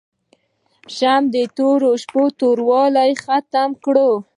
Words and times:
شمعه 0.95 1.29
د 1.33 1.35
تورې 1.57 1.91
شپې 2.03 2.25
توروالی 2.39 3.11
ختم 3.23 3.69
کړ. 3.83 3.95